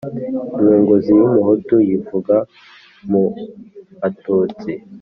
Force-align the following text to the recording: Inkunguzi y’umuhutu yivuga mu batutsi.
Inkunguzi 0.57 1.11
y’umuhutu 1.19 1.75
yivuga 1.87 2.35
mu 3.09 3.23
batutsi. 3.99 4.71